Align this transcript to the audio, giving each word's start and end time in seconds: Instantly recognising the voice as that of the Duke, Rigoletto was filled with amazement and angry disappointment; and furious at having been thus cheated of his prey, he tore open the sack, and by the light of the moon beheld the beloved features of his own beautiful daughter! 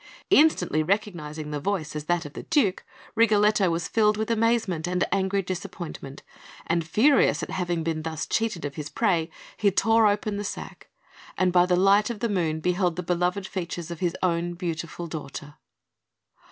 Instantly 0.31 0.81
recognising 0.81 1.51
the 1.51 1.59
voice 1.59 1.95
as 1.95 2.05
that 2.05 2.25
of 2.25 2.33
the 2.33 2.41
Duke, 2.41 2.83
Rigoletto 3.13 3.69
was 3.69 3.87
filled 3.87 4.17
with 4.17 4.31
amazement 4.31 4.87
and 4.87 5.03
angry 5.11 5.43
disappointment; 5.43 6.23
and 6.65 6.87
furious 6.87 7.43
at 7.43 7.51
having 7.51 7.83
been 7.83 8.01
thus 8.01 8.25
cheated 8.25 8.65
of 8.65 8.73
his 8.73 8.89
prey, 8.89 9.29
he 9.57 9.69
tore 9.69 10.07
open 10.07 10.37
the 10.37 10.43
sack, 10.43 10.89
and 11.37 11.53
by 11.53 11.67
the 11.67 11.75
light 11.75 12.09
of 12.09 12.19
the 12.19 12.29
moon 12.29 12.61
beheld 12.61 12.95
the 12.95 13.03
beloved 13.03 13.45
features 13.45 13.91
of 13.91 13.99
his 13.99 14.17
own 14.23 14.55
beautiful 14.55 15.05
daughter! 15.05 15.57